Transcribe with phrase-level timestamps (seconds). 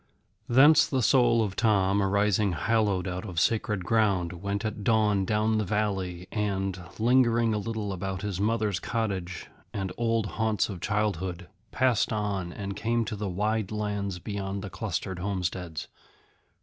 [0.49, 5.59] Thence the soul of Tom, arising hallowed out of sacred ground, went at dawn down
[5.59, 11.49] the valley, and, lingering a little about his mother's cottage and old haunts of childhood,
[11.71, 15.87] passed on and came to the wide lands beyond the clustered homesteads.